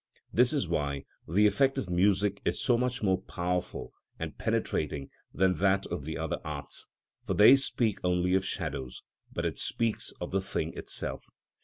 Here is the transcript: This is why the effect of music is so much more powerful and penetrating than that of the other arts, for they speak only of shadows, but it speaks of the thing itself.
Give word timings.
This 0.33 0.51
is 0.51 0.67
why 0.67 1.05
the 1.27 1.45
effect 1.45 1.77
of 1.77 1.87
music 1.91 2.41
is 2.43 2.59
so 2.59 2.75
much 2.75 3.03
more 3.03 3.21
powerful 3.21 3.93
and 4.17 4.35
penetrating 4.35 5.11
than 5.31 5.53
that 5.57 5.85
of 5.85 6.05
the 6.05 6.17
other 6.17 6.41
arts, 6.43 6.87
for 7.27 7.35
they 7.35 7.55
speak 7.55 7.99
only 8.03 8.33
of 8.33 8.43
shadows, 8.43 9.03
but 9.31 9.45
it 9.45 9.59
speaks 9.59 10.11
of 10.19 10.31
the 10.31 10.41
thing 10.41 10.75
itself. 10.75 11.27